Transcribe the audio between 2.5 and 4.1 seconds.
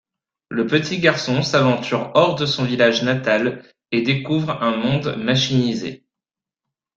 village natal et